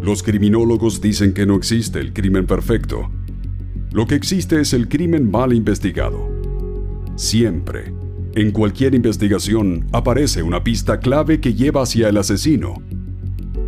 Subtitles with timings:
[0.00, 3.10] Los criminólogos dicen que no existe el crimen perfecto.
[3.90, 6.30] Lo que existe es el crimen mal investigado.
[7.16, 7.92] Siempre,
[8.34, 12.74] en cualquier investigación, aparece una pista clave que lleva hacia el asesino.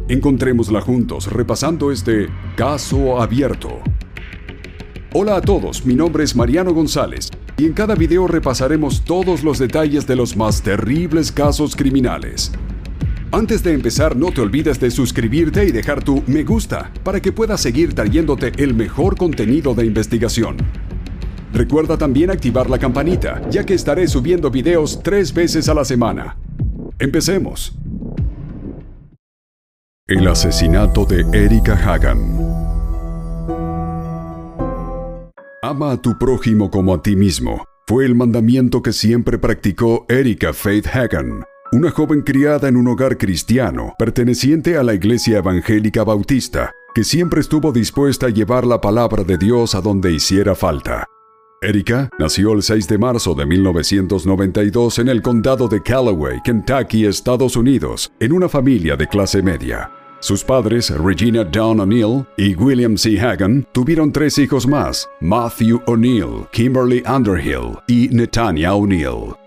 [0.09, 3.81] Encontrémosla juntos repasando este caso abierto.
[5.13, 9.59] Hola a todos, mi nombre es Mariano González y en cada video repasaremos todos los
[9.59, 12.53] detalles de los más terribles casos criminales.
[13.33, 17.31] Antes de empezar, no te olvides de suscribirte y dejar tu me gusta para que
[17.31, 20.57] puedas seguir trayéndote el mejor contenido de investigación.
[21.53, 26.37] Recuerda también activar la campanita, ya que estaré subiendo videos tres veces a la semana.
[26.99, 27.73] Empecemos.
[30.09, 32.37] El asesinato de Erika Hagan.
[35.63, 37.65] Ama a tu prójimo como a ti mismo.
[37.87, 43.17] Fue el mandamiento que siempre practicó Erika Faith Hagan, una joven criada en un hogar
[43.17, 49.23] cristiano perteneciente a la Iglesia Evangélica Bautista, que siempre estuvo dispuesta a llevar la palabra
[49.23, 51.07] de Dios a donde hiciera falta.
[51.63, 57.55] Erika nació el 6 de marzo de 1992 en el condado de Callaway, Kentucky, Estados
[57.55, 59.93] Unidos, en una familia de clase media.
[60.21, 63.21] Sus padres, Regina Dawn O'Neill y William C.
[63.21, 69.40] Hagan, tuvieron tres hijos más, Matthew O'Neill, Kimberly Underhill y Netanya O'Neill.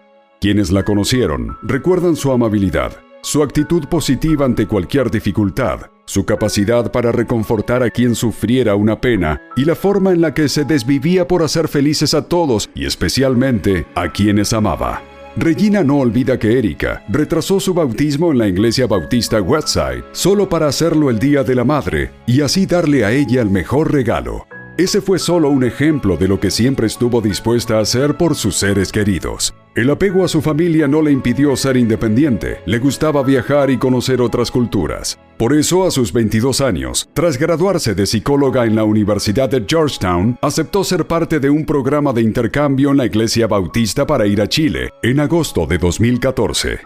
[0.44, 7.14] Quienes la conocieron recuerdan su amabilidad, su actitud positiva ante cualquier dificultad, su capacidad para
[7.14, 11.44] reconfortar a quien sufriera una pena y la forma en la que se desvivía por
[11.44, 15.02] hacer felices a todos y especialmente a quienes amaba.
[15.38, 20.68] Regina no olvida que Erika retrasó su bautismo en la iglesia bautista Westside solo para
[20.68, 24.46] hacerlo el Día de la Madre y así darle a ella el mejor regalo.
[24.78, 28.58] Ese fue solo un ejemplo de lo que siempre estuvo dispuesta a hacer por sus
[28.58, 29.54] seres queridos.
[29.76, 34.22] El apego a su familia no le impidió ser independiente, le gustaba viajar y conocer
[34.22, 35.18] otras culturas.
[35.36, 40.38] Por eso, a sus 22 años, tras graduarse de psicóloga en la Universidad de Georgetown,
[40.44, 44.48] aceptó ser parte de un programa de intercambio en la Iglesia Bautista para ir a
[44.48, 46.80] Chile en agosto de 2014.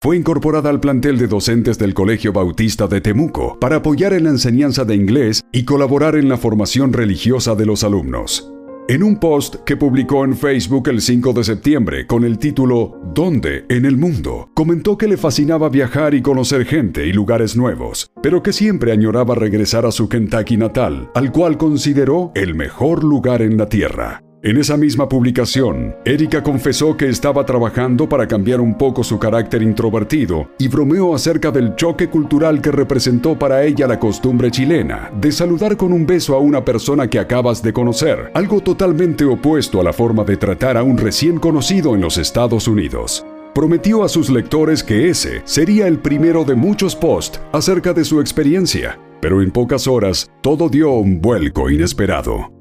[0.00, 4.30] Fue incorporada al plantel de docentes del Colegio Bautista de Temuco para apoyar en la
[4.30, 8.50] enseñanza de inglés y colaborar en la formación religiosa de los alumnos.
[8.90, 13.64] En un post que publicó en Facebook el 5 de septiembre con el título ¿Dónde
[13.68, 14.50] en el mundo?
[14.52, 19.36] comentó que le fascinaba viajar y conocer gente y lugares nuevos, pero que siempre añoraba
[19.36, 24.24] regresar a su Kentucky natal, al cual consideró el mejor lugar en la tierra.
[24.42, 29.62] En esa misma publicación, Erika confesó que estaba trabajando para cambiar un poco su carácter
[29.62, 35.30] introvertido y bromeó acerca del choque cultural que representó para ella la costumbre chilena de
[35.30, 39.84] saludar con un beso a una persona que acabas de conocer, algo totalmente opuesto a
[39.84, 43.26] la forma de tratar a un recién conocido en los Estados Unidos.
[43.54, 48.22] Prometió a sus lectores que ese sería el primero de muchos posts acerca de su
[48.22, 48.98] experiencia.
[49.20, 52.59] pero en pocas horas todo dio un vuelco inesperado.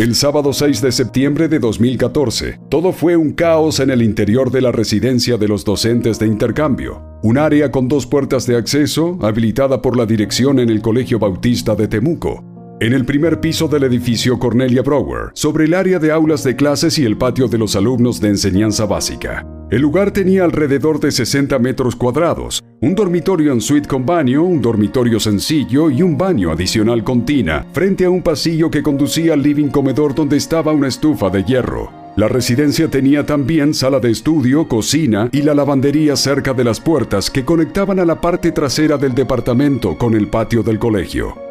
[0.00, 4.62] El sábado 6 de septiembre de 2014, todo fue un caos en el interior de
[4.62, 9.82] la residencia de los docentes de intercambio, un área con dos puertas de acceso habilitada
[9.82, 12.42] por la dirección en el Colegio Bautista de Temuco.
[12.80, 16.98] En el primer piso del edificio Cornelia Brower, sobre el área de aulas de clases
[16.98, 19.46] y el patio de los alumnos de enseñanza básica.
[19.70, 24.60] El lugar tenía alrededor de 60 metros cuadrados, un dormitorio en suite con baño, un
[24.60, 29.44] dormitorio sencillo y un baño adicional con tina, frente a un pasillo que conducía al
[29.44, 31.92] living comedor donde estaba una estufa de hierro.
[32.16, 37.30] La residencia tenía también sala de estudio, cocina y la lavandería cerca de las puertas
[37.30, 41.49] que conectaban a la parte trasera del departamento con el patio del colegio.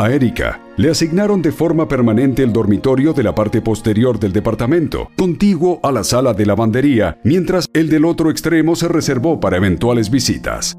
[0.00, 5.10] A Erika le asignaron de forma permanente el dormitorio de la parte posterior del departamento,
[5.14, 10.10] contiguo a la sala de lavandería, mientras el del otro extremo se reservó para eventuales
[10.10, 10.74] visitas.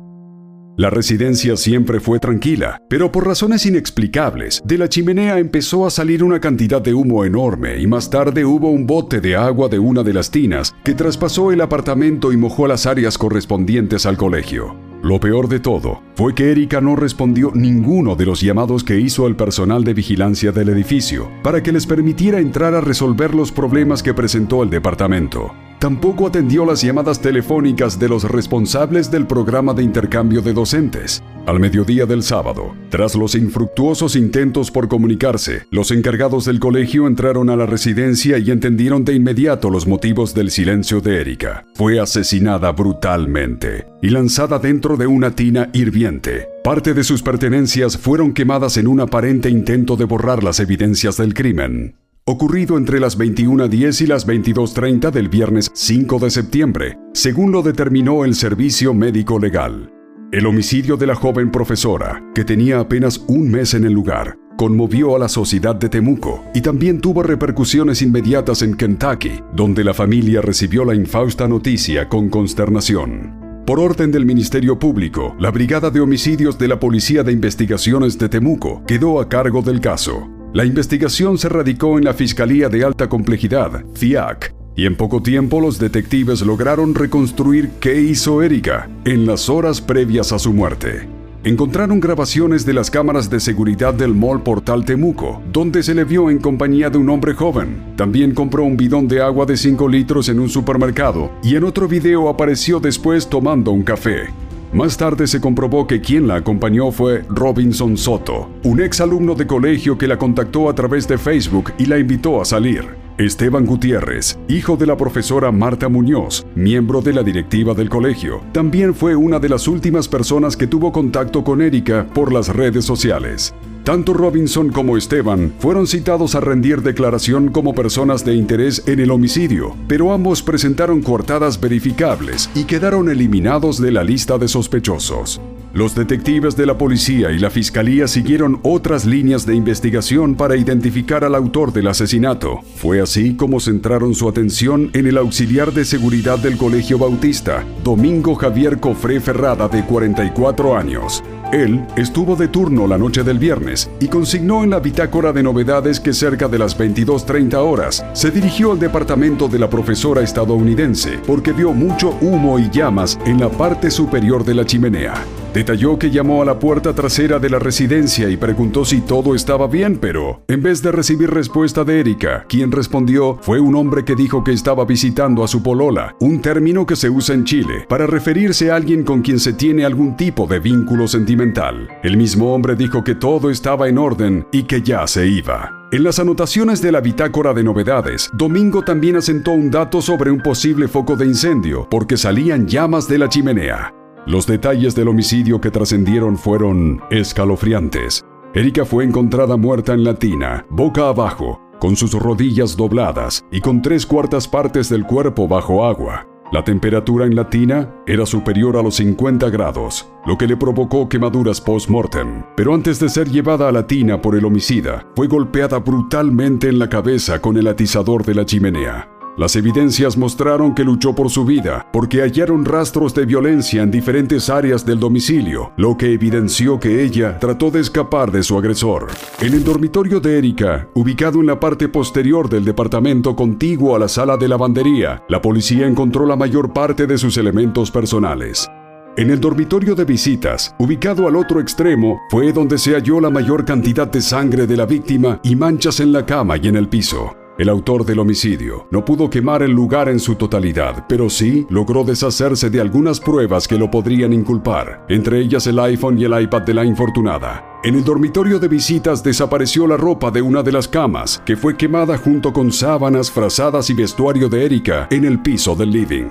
[0.76, 6.24] La residencia siempre fue tranquila, pero por razones inexplicables, de la chimenea empezó a salir
[6.24, 10.02] una cantidad de humo enorme y más tarde hubo un bote de agua de una
[10.02, 14.91] de las tinas que traspasó el apartamento y mojó las áreas correspondientes al colegio.
[15.02, 19.26] Lo peor de todo fue que Erika no respondió ninguno de los llamados que hizo
[19.26, 24.04] el personal de vigilancia del edificio para que les permitiera entrar a resolver los problemas
[24.04, 25.52] que presentó el departamento.
[25.82, 31.24] Tampoco atendió las llamadas telefónicas de los responsables del programa de intercambio de docentes.
[31.48, 37.50] Al mediodía del sábado, tras los infructuosos intentos por comunicarse, los encargados del colegio entraron
[37.50, 41.66] a la residencia y entendieron de inmediato los motivos del silencio de Erika.
[41.74, 46.48] Fue asesinada brutalmente y lanzada dentro de una tina hirviente.
[46.64, 51.34] Parte de sus pertenencias fueron quemadas en un aparente intento de borrar las evidencias del
[51.34, 51.96] crimen
[52.26, 58.26] ocurrido entre las 21.10 y las 22.30 del viernes 5 de septiembre, según lo determinó
[58.26, 59.92] el Servicio Médico Legal.
[60.32, 65.16] El homicidio de la joven profesora, que tenía apenas un mes en el lugar, conmovió
[65.16, 70.42] a la sociedad de Temuco y también tuvo repercusiones inmediatas en Kentucky, donde la familia
[70.42, 73.64] recibió la infausta noticia con consternación.
[73.66, 78.30] Por orden del Ministerio Público, la Brigada de Homicidios de la Policía de Investigaciones de
[78.30, 80.30] Temuco quedó a cargo del caso.
[80.54, 85.62] La investigación se radicó en la Fiscalía de Alta Complejidad, FIAC, y en poco tiempo
[85.62, 91.08] los detectives lograron reconstruir qué hizo Erika en las horas previas a su muerte.
[91.46, 96.30] Encontraron grabaciones de las cámaras de seguridad del Mall Portal Temuco, donde se le vio
[96.30, 97.94] en compañía de un hombre joven.
[97.96, 101.88] También compró un bidón de agua de 5 litros en un supermercado y en otro
[101.88, 104.28] video apareció después tomando un café.
[104.74, 109.46] Más tarde se comprobó que quien la acompañó fue Robinson Soto, un ex alumno de
[109.46, 112.88] colegio que la contactó a través de Facebook y la invitó a salir.
[113.18, 118.96] Esteban Gutiérrez, hijo de la profesora Marta Muñoz, miembro de la directiva del colegio, también
[118.96, 123.54] fue una de las últimas personas que tuvo contacto con Erika por las redes sociales.
[123.84, 129.10] Tanto Robinson como Esteban fueron citados a rendir declaración como personas de interés en el
[129.10, 135.42] homicidio, pero ambos presentaron coartadas verificables y quedaron eliminados de la lista de sospechosos.
[135.74, 141.24] Los detectives de la policía y la fiscalía siguieron otras líneas de investigación para identificar
[141.24, 142.60] al autor del asesinato.
[142.76, 148.36] Fue así como centraron su atención en el auxiliar de seguridad del Colegio Bautista, Domingo
[148.36, 151.24] Javier Cofré Ferrada, de 44 años.
[151.52, 156.00] Él estuvo de turno la noche del viernes y consignó en la bitácora de novedades
[156.00, 161.52] que cerca de las 22.30 horas se dirigió al departamento de la profesora estadounidense porque
[161.52, 165.41] vio mucho humo y llamas en la parte superior de la chimenea.
[165.54, 169.68] Detalló que llamó a la puerta trasera de la residencia y preguntó si todo estaba
[169.68, 174.16] bien, pero en vez de recibir respuesta de Erika, quien respondió fue un hombre que
[174.16, 178.08] dijo que estaba visitando a su polola, un término que se usa en Chile para
[178.08, 181.90] referirse a alguien con quien se tiene algún tipo de vínculo sentimental.
[182.02, 185.82] El mismo hombre dijo que todo estaba en orden y que ya se iba.
[185.92, 190.40] En las anotaciones de la bitácora de novedades, Domingo también asentó un dato sobre un
[190.40, 193.94] posible foco de incendio, porque salían llamas de la chimenea.
[194.28, 198.24] Los detalles del homicidio que trascendieron fueron escalofriantes.
[198.54, 203.82] Erika fue encontrada muerta en la tina, boca abajo, con sus rodillas dobladas y con
[203.82, 206.28] tres cuartas partes del cuerpo bajo agua.
[206.52, 211.10] La temperatura en la tina era superior a los 50 grados, lo que le provocó
[211.10, 212.44] quemaduras post-mortem.
[212.56, 216.78] Pero antes de ser llevada a la tina por el homicida, fue golpeada brutalmente en
[216.78, 219.10] la cabeza con el atizador de la chimenea.
[219.38, 224.50] Las evidencias mostraron que luchó por su vida, porque hallaron rastros de violencia en diferentes
[224.50, 229.08] áreas del domicilio, lo que evidenció que ella trató de escapar de su agresor.
[229.40, 234.10] En el dormitorio de Erika, ubicado en la parte posterior del departamento contiguo a la
[234.10, 238.70] sala de lavandería, la policía encontró la mayor parte de sus elementos personales.
[239.18, 243.64] En el dormitorio de visitas, ubicado al otro extremo, fue donde se halló la mayor
[243.64, 247.41] cantidad de sangre de la víctima y manchas en la cama y en el piso.
[247.62, 252.04] El autor del homicidio no pudo quemar el lugar en su totalidad, pero sí logró
[252.04, 256.64] deshacerse de algunas pruebas que lo podrían inculpar, entre ellas el iPhone y el iPad
[256.64, 257.80] de la infortunada.
[257.84, 261.78] En el dormitorio de visitas desapareció la ropa de una de las camas, que fue
[261.78, 266.30] quemada junto con sábanas, frazadas y vestuario de Erika en el piso del living.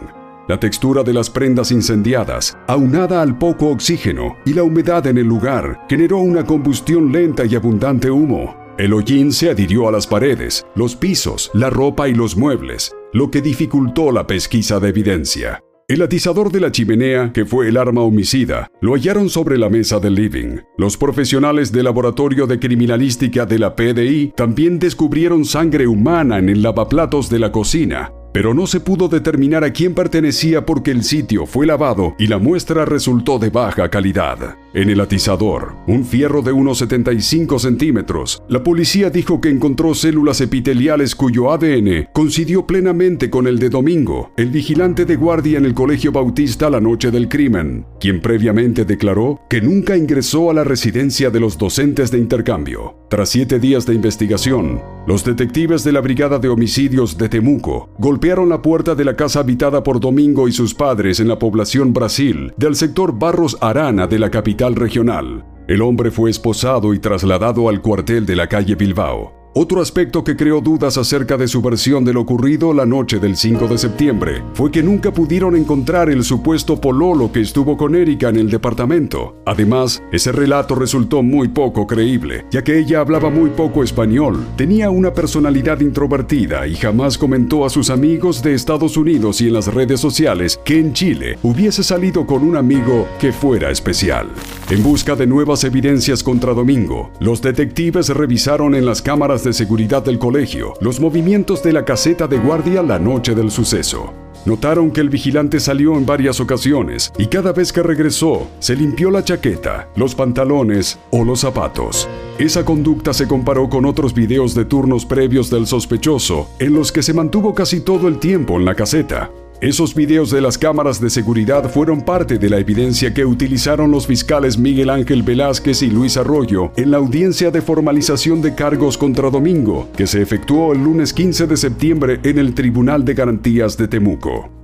[0.49, 5.29] La textura de las prendas incendiadas, aunada al poco oxígeno y la humedad en el
[5.29, 8.60] lugar, generó una combustión lenta y abundante humo.
[8.81, 13.31] El hollín se adhirió a las paredes, los pisos, la ropa y los muebles, lo
[13.31, 15.63] que dificultó la pesquisa de evidencia.
[15.87, 20.01] El atizador de la chimenea, que fue el arma homicida, lo hallaron sobre la mesa
[20.01, 20.61] del living.
[20.79, 26.63] Los profesionales del laboratorio de criminalística de la PDI también descubrieron sangre humana en el
[26.63, 31.47] lavaplatos de la cocina, pero no se pudo determinar a quién pertenecía porque el sitio
[31.47, 34.57] fue lavado y la muestra resultó de baja calidad.
[34.73, 40.41] En el atizador, un fierro de unos 75 centímetros, la policía dijo que encontró células
[40.41, 45.75] epiteliales cuyo ADN coincidió plenamente con el de Domingo, el vigilante de guardia en el
[45.75, 51.31] Colegio Bautista la noche del crimen, quien previamente declaró que nunca ingresó a la residencia
[51.31, 52.95] de los docentes de intercambio.
[53.09, 58.20] Tras siete días de investigación, los detectives de la Brigada de Homicidios de Temuco golpearon
[58.21, 62.53] la puerta de la casa habitada por Domingo y sus padres en la población Brasil
[62.57, 65.45] del sector Barros Arana de la capital regional.
[65.67, 69.40] El hombre fue esposado y trasladado al cuartel de la calle Bilbao.
[69.53, 73.37] Otro aspecto que creó dudas acerca de su versión de lo ocurrido la noche del
[73.37, 78.29] 5 de septiembre fue que nunca pudieron encontrar el supuesto pololo que estuvo con Erika
[78.29, 79.43] en el departamento.
[79.45, 84.91] Además, ese relato resultó muy poco creíble, ya que ella hablaba muy poco español, tenía
[84.91, 89.67] una personalidad introvertida y jamás comentó a sus amigos de Estados Unidos y en las
[89.67, 94.29] redes sociales que en Chile hubiese salido con un amigo que fuera especial.
[94.71, 100.05] En busca de nuevas evidencias contra Domingo, los detectives revisaron en las cámaras de seguridad
[100.05, 104.13] del colegio los movimientos de la caseta de guardia la noche del suceso.
[104.47, 109.11] Notaron que el vigilante salió en varias ocasiones y cada vez que regresó se limpió
[109.11, 112.09] la chaqueta, los pantalones o los zapatos.
[112.39, 117.03] Esa conducta se comparó con otros videos de turnos previos del sospechoso en los que
[117.03, 119.31] se mantuvo casi todo el tiempo en la caseta,
[119.61, 124.07] esos videos de las cámaras de seguridad fueron parte de la evidencia que utilizaron los
[124.07, 129.29] fiscales Miguel Ángel Velázquez y Luis Arroyo en la audiencia de formalización de cargos contra
[129.29, 133.89] Domingo, que se efectuó el lunes 15 de septiembre en el Tribunal de Garantías de
[133.89, 134.60] Temuco.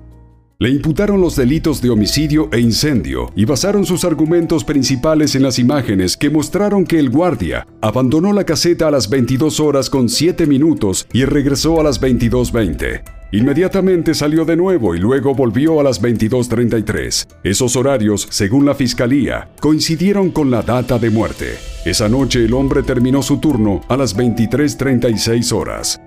[0.58, 5.58] Le imputaron los delitos de homicidio e incendio y basaron sus argumentos principales en las
[5.58, 10.46] imágenes que mostraron que el guardia abandonó la caseta a las 22 horas con 7
[10.46, 13.02] minutos y regresó a las 22.20.
[13.32, 17.26] Inmediatamente salió de nuevo y luego volvió a las 22.33.
[17.42, 21.58] Esos horarios, según la fiscalía, coincidieron con la data de muerte.
[21.84, 26.00] Esa noche el hombre terminó su turno a las 23.36 horas.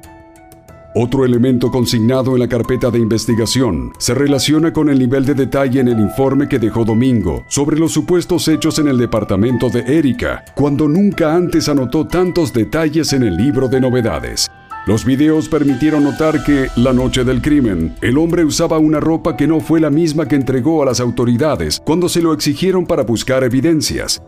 [1.02, 5.80] Otro elemento consignado en la carpeta de investigación se relaciona con el nivel de detalle
[5.80, 10.44] en el informe que dejó Domingo sobre los supuestos hechos en el departamento de Erika,
[10.56, 14.52] cuando nunca antes anotó tantos detalles en el libro de novedades.
[14.88, 19.48] Los videos permitieron notar que, la noche del crimen, el hombre usaba una ropa que
[19.48, 23.46] no fue la misma que entregó a las autoridades cuando se lo exigieron para buscar
[23.46, 24.22] evidencias.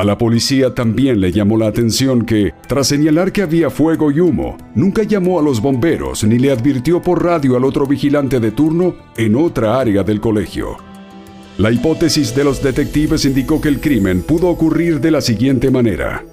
[0.00, 4.18] A la policía también le llamó la atención que, tras señalar que había fuego y
[4.18, 8.50] humo, nunca llamó a los bomberos ni le advirtió por radio al otro vigilante de
[8.50, 10.78] turno en otra área del colegio.
[11.58, 16.24] La hipótesis de los detectives indicó que el crimen pudo ocurrir de la siguiente manera.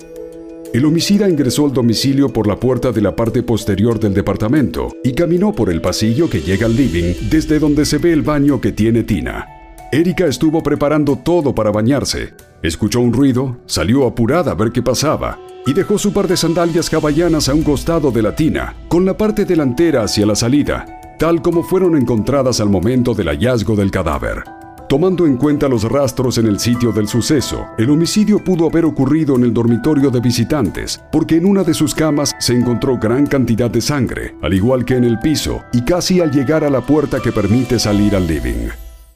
[0.74, 5.12] El homicida ingresó al domicilio por la puerta de la parte posterior del departamento y
[5.12, 8.72] caminó por el pasillo que llega al living desde donde se ve el baño que
[8.72, 9.57] tiene Tina.
[9.92, 12.34] Erika estuvo preparando todo para bañarse.
[12.62, 16.90] Escuchó un ruido, salió apurada a ver qué pasaba y dejó su par de sandalias
[16.90, 20.86] caballanas a un costado de la tina, con la parte delantera hacia la salida,
[21.20, 24.44] tal como fueron encontradas al momento del hallazgo del cadáver.
[24.90, 29.36] Tomando en cuenta los rastros en el sitio del suceso, el homicidio pudo haber ocurrido
[29.36, 33.70] en el dormitorio de visitantes, porque en una de sus camas se encontró gran cantidad
[33.70, 37.20] de sangre, al igual que en el piso, y casi al llegar a la puerta
[37.22, 38.70] que permite salir al living.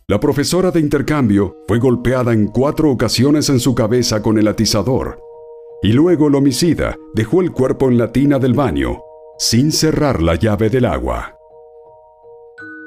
[0.08, 5.22] La profesora de intercambio fue golpeada en cuatro ocasiones en su cabeza con el atizador,
[5.84, 9.01] y luego el homicida dejó el cuerpo en la tina del baño,
[9.38, 11.38] sin cerrar la llave del agua.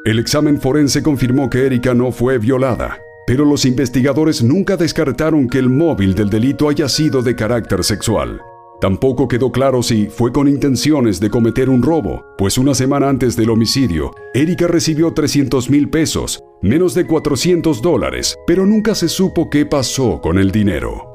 [0.04, 5.58] El examen forense confirmó que Erika no fue violada, pero los investigadores nunca descartaron que
[5.58, 8.42] el móvil del delito haya sido de carácter sexual.
[8.80, 13.34] Tampoco quedó claro si fue con intenciones de cometer un robo, pues una semana antes
[13.34, 19.50] del homicidio, Erika recibió 300 mil pesos, menos de 400 dólares, pero nunca se supo
[19.50, 21.10] qué pasó con el dinero.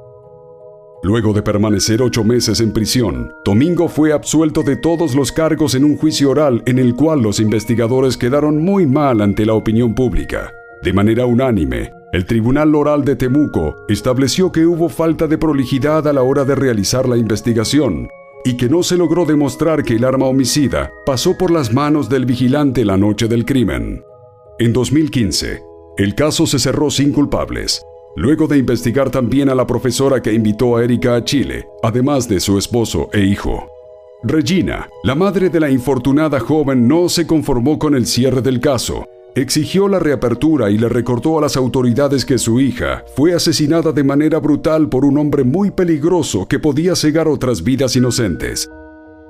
[1.02, 5.86] Luego de permanecer ocho meses en prisión, Domingo fue absuelto de todos los cargos en
[5.86, 10.54] un juicio oral en el cual los investigadores quedaron muy mal ante la opinión pública.
[10.84, 16.14] De manera unánime, el Tribunal Oral de Temuco estableció que hubo falta de prolijidad a
[16.14, 18.08] la hora de realizar la investigación
[18.46, 22.26] y que no se logró demostrar que el arma homicida pasó por las manos del
[22.26, 24.04] vigilante la noche del crimen.
[24.60, 25.64] En 2015,
[25.98, 27.82] el caso se cerró sin culpables
[28.16, 32.42] luego de investigar también a la profesora que invitó a Erika a Chile, además de
[32.42, 33.68] su esposo e hijo.
[34.24, 39.08] Regina, la madre de la infortunada joven, no se conformó con el cierre del caso.
[39.36, 44.04] Exigió la reapertura y le recordó a las autoridades que su hija fue asesinada de
[44.04, 48.70] manera brutal por un hombre muy peligroso que podía cegar otras vidas inocentes.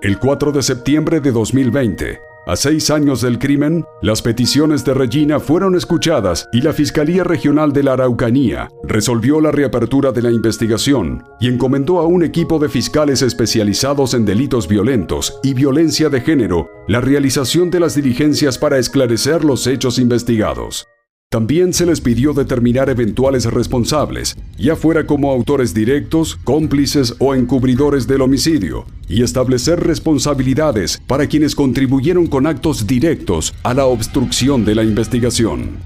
[0.02, 5.40] El 4 de septiembre de 2020, a seis años del crimen, las peticiones de Regina
[5.40, 11.24] fueron escuchadas y la Fiscalía Regional de la Araucanía resolvió la reapertura de la investigación
[11.40, 16.72] y encomendó a un equipo de fiscales especializados en delitos violentos y violencia de género
[16.88, 20.88] la realización de las diligencias para esclarecer los hechos investigados.
[21.32, 28.08] También se les pidió determinar eventuales responsables, ya fuera como autores directos, cómplices o encubridores
[28.08, 34.74] del homicidio, y establecer responsabilidades para quienes contribuyeron con actos directos a la obstrucción de
[34.74, 35.78] la investigación.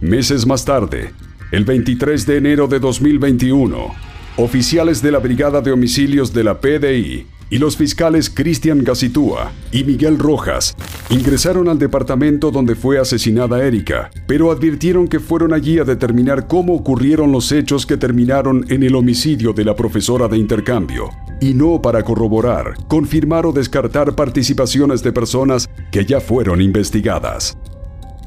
[0.00, 1.12] Meses más tarde,
[1.52, 3.94] el 23 de enero de 2021,
[4.36, 9.84] oficiales de la Brigada de Homicidios de la PDI y los fiscales Cristian Gacitúa y
[9.84, 10.74] Miguel Rojas
[11.10, 16.74] ingresaron al departamento donde fue asesinada Erika, pero advirtieron que fueron allí a determinar cómo
[16.74, 21.10] ocurrieron los hechos que terminaron en el homicidio de la profesora de intercambio,
[21.42, 27.58] y no para corroborar, confirmar o descartar participaciones de personas que ya fueron investigadas.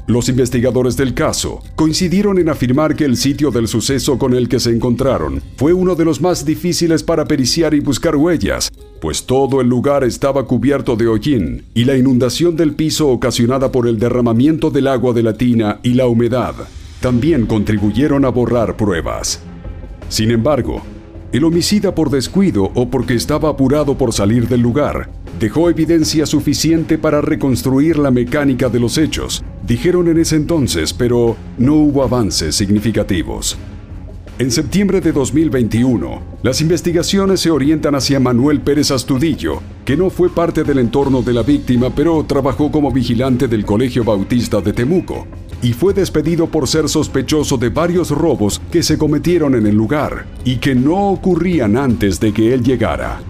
[0.06, 4.60] Los investigadores del caso coincidieron en afirmar que el sitio del suceso con el que
[4.60, 8.70] se encontraron fue uno de los más difíciles para periciar y buscar huellas,
[9.00, 13.88] pues todo el lugar estaba cubierto de hollín y la inundación del piso ocasionada por
[13.88, 16.54] el derramamiento del agua de la tina y la humedad
[17.00, 19.40] también contribuyeron a borrar pruebas.
[20.08, 20.82] Sin embargo,
[21.32, 26.98] el homicida por descuido o porque estaba apurado por salir del lugar dejó evidencia suficiente
[26.98, 32.54] para reconstruir la mecánica de los hechos, dijeron en ese entonces, pero no hubo avances
[32.54, 33.56] significativos.
[34.38, 40.28] En septiembre de 2021, las investigaciones se orientan hacia Manuel Pérez Astudillo, que no fue
[40.28, 45.26] parte del entorno de la víctima, pero trabajó como vigilante del Colegio Bautista de Temuco,
[45.62, 50.26] y fue despedido por ser sospechoso de varios robos que se cometieron en el lugar
[50.44, 53.22] y que no ocurrían antes de que él llegara.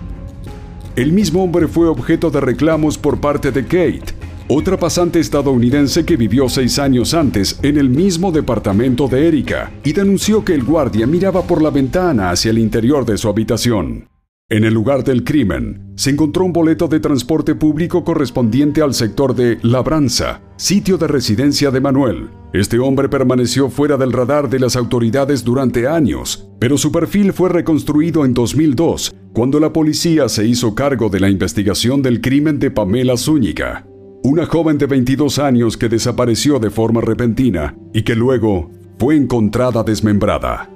[0.96, 4.14] El mismo hombre fue objeto de reclamos por parte de Kate,
[4.48, 9.92] otra pasante estadounidense que vivió seis años antes en el mismo departamento de Erika, y
[9.92, 14.08] denunció que el guardia miraba por la ventana hacia el interior de su habitación.
[14.48, 19.34] En el lugar del crimen, se encontró un boleto de transporte público correspondiente al sector
[19.34, 22.30] de Labranza, sitio de residencia de Manuel.
[22.56, 27.50] Este hombre permaneció fuera del radar de las autoridades durante años, pero su perfil fue
[27.50, 32.70] reconstruido en 2002 cuando la policía se hizo cargo de la investigación del crimen de
[32.70, 33.86] Pamela Zúñiga,
[34.22, 39.82] una joven de 22 años que desapareció de forma repentina y que luego fue encontrada
[39.82, 40.70] desmembrada.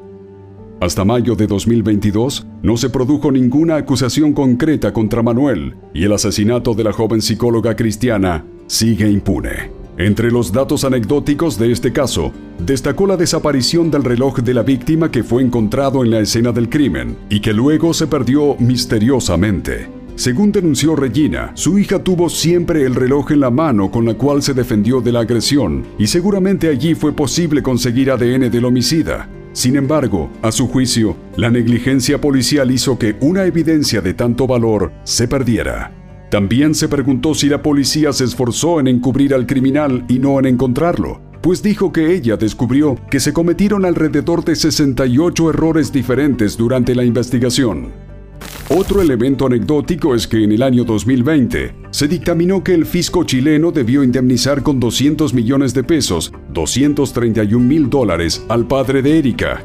[0.83, 6.75] Hasta mayo de 2022 no se produjo ninguna acusación concreta contra Manuel y el asesinato
[6.75, 9.80] de la joven psicóloga cristiana sigue impune.
[10.00, 15.10] Entre los datos anecdóticos de este caso, destacó la desaparición del reloj de la víctima
[15.10, 19.90] que fue encontrado en la escena del crimen y que luego se perdió misteriosamente.
[20.14, 24.42] Según denunció Regina, su hija tuvo siempre el reloj en la mano con la cual
[24.42, 29.28] se defendió de la agresión y seguramente allí fue posible conseguir ADN del homicida.
[29.52, 34.92] Sin embargo, a su juicio, la negligencia policial hizo que una evidencia de tanto valor
[35.04, 35.99] se perdiera.
[36.31, 40.47] También se preguntó si la policía se esforzó en encubrir al criminal y no en
[40.47, 46.95] encontrarlo, pues dijo que ella descubrió que se cometieron alrededor de 68 errores diferentes durante
[46.95, 47.88] la investigación.
[48.69, 53.73] Otro elemento anecdótico es que en el año 2020 se dictaminó que el fisco chileno
[53.73, 59.64] debió indemnizar con 200 millones de pesos, 231 mil dólares, al padre de Erika,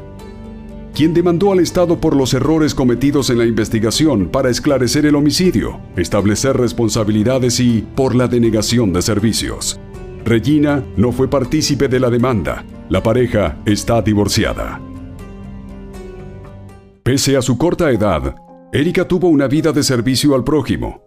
[0.96, 5.78] quien demandó al Estado por los errores cometidos en la investigación para esclarecer el homicidio,
[5.94, 9.78] establecer responsabilidades y por la denegación de servicios.
[10.24, 12.64] Regina no fue partícipe de la demanda.
[12.88, 14.80] La pareja está divorciada.
[17.02, 18.34] Pese a su corta edad,
[18.72, 21.02] Erika tuvo una vida de servicio al prójimo,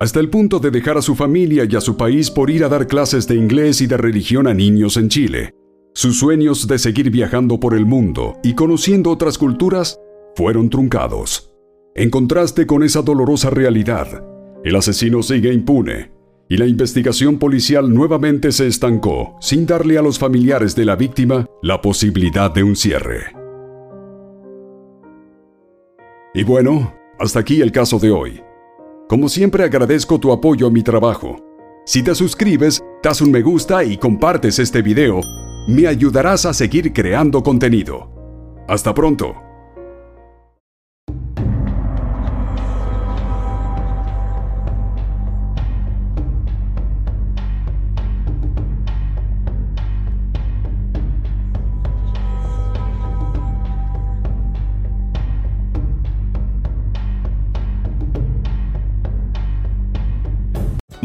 [0.00, 2.70] hasta el punto de dejar a su familia y a su país por ir a
[2.70, 5.55] dar clases de inglés y de religión a niños en Chile.
[5.96, 9.98] Sus sueños de seguir viajando por el mundo y conociendo otras culturas
[10.34, 11.54] fueron truncados.
[11.94, 14.22] En contraste con esa dolorosa realidad,
[14.62, 16.12] el asesino sigue impune
[16.50, 21.46] y la investigación policial nuevamente se estancó sin darle a los familiares de la víctima
[21.62, 23.34] la posibilidad de un cierre.
[26.34, 28.42] Y bueno, hasta aquí el caso de hoy.
[29.08, 31.36] Como siempre agradezco tu apoyo a mi trabajo.
[31.86, 35.22] Si te suscribes, das un me gusta y compartes este video,
[35.66, 38.10] me ayudarás a seguir creando contenido.
[38.68, 39.45] Hasta pronto.